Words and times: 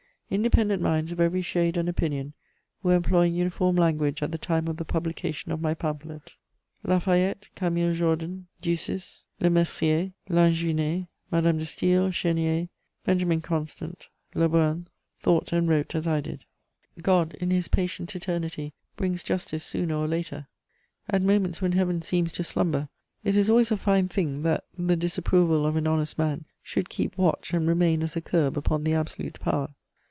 Independent 0.33 0.81
minds 0.81 1.11
of 1.11 1.19
every 1.19 1.41
shade 1.41 1.75
and 1.75 1.89
opinion 1.89 2.31
were 2.81 2.95
employing 2.95 3.35
uniform 3.35 3.75
language 3.75 4.23
at 4.23 4.31
the 4.31 4.37
time 4.37 4.69
of 4.69 4.77
the 4.77 4.85
publication 4.85 5.51
of 5.51 5.59
my 5.59 5.73
pamphlet. 5.73 6.35
La 6.85 6.99
Fayette, 6.99 7.49
Camille 7.53 7.93
Jordan, 7.93 8.47
Ducis, 8.61 9.23
Lemercier, 9.41 10.13
Lanjuinais, 10.29 11.09
Madame 11.31 11.57
de 11.57 11.65
Staël, 11.65 12.07
Chénier, 12.11 12.69
Benjamin 13.03 13.41
Constant, 13.41 14.07
Le 14.33 14.47
Brun 14.47 14.87
thought 15.19 15.51
and 15.51 15.67
wrote 15.67 15.93
as 15.95 16.07
I 16.07 16.21
did. 16.21 16.45
God, 17.01 17.33
in 17.41 17.51
His 17.51 17.67
patient 17.67 18.15
eternity, 18.15 18.73
brings 18.95 19.23
justice 19.23 19.65
sooner 19.65 19.97
or 19.97 20.07
later: 20.07 20.47
at 21.09 21.21
moments 21.21 21.61
when 21.61 21.73
Heaven 21.73 22.01
seems 22.01 22.31
to 22.31 22.43
slumber, 22.45 22.87
it 23.25 23.35
is 23.35 23.49
always 23.49 23.69
a 23.69 23.75
fine 23.75 24.07
thing 24.07 24.43
that 24.43 24.63
the 24.77 24.95
disapproval 24.95 25.65
of 25.65 25.75
an 25.75 25.87
honest 25.87 26.17
man 26.17 26.45
should 26.63 26.87
keep 26.87 27.17
watch 27.17 27.53
and 27.53 27.67
remain 27.67 28.01
as 28.01 28.15
a 28.15 28.21
curb 28.21 28.55
upon 28.57 28.85
the 28.85 28.93
absolute 28.93 29.37
power. 29.41 29.75